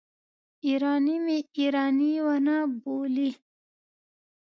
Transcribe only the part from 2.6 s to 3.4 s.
بولي.